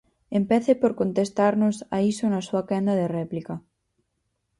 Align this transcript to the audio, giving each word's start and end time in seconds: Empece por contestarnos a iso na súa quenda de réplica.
Empece 0.39 0.71
por 0.81 0.91
contestarnos 1.01 1.75
a 1.95 1.97
iso 2.11 2.25
na 2.29 2.41
súa 2.47 2.63
quenda 2.69 2.93
de 2.99 3.07
réplica. 3.17 3.53